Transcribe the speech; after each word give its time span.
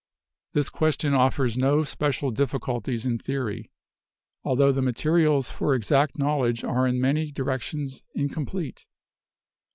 This 0.53 0.69
question 0.69 1.13
offers 1.13 1.59
no 1.59 1.83
special 1.83 2.33
diffi 2.33 2.59
culties 2.59 3.05
in 3.05 3.19
theory, 3.19 3.69
altho 4.43 4.71
the 4.71 4.81
materials 4.81 5.51
for 5.51 5.75
exact 5.75 6.17
knowledge 6.17 6.63
are 6.63 6.87
in 6.87 6.99
many 6.99 7.29
directions 7.29 8.01
incomplete. 8.15 8.87